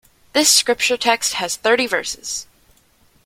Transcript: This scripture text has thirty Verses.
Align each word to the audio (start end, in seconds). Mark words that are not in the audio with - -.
This 0.33 0.51
scripture 0.51 0.97
text 0.97 1.35
has 1.35 1.55
thirty 1.57 1.85
Verses. 1.85 2.47